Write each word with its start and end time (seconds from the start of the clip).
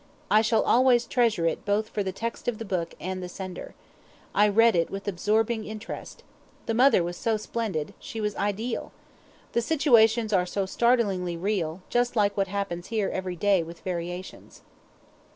I 0.31 0.41
shall 0.41 0.63
always 0.63 1.05
treasure 1.05 1.45
it 1.45 1.63
both 1.63 1.89
for 1.89 2.01
the 2.01 2.11
text 2.11 2.47
of 2.47 2.57
the 2.57 2.65
book 2.65 2.95
and 2.99 3.21
the 3.21 3.29
sender. 3.29 3.75
I 4.33 4.47
read 4.47 4.75
it 4.75 4.89
with 4.89 5.07
absorbing 5.07 5.63
interest. 5.67 6.23
The 6.65 6.73
mother 6.73 7.03
was 7.03 7.15
so 7.15 7.37
splendid. 7.37 7.93
She 7.99 8.19
was 8.19 8.35
ideal. 8.35 8.91
The 9.51 9.61
situations 9.61 10.33
are 10.33 10.47
so 10.47 10.65
startlingly 10.65 11.37
real, 11.37 11.83
just 11.91 12.15
like 12.15 12.35
what 12.35 12.47
happens 12.47 12.87
here 12.87 13.09
every 13.13 13.35
day 13.35 13.61
with 13.61 13.81
variations. 13.81 14.63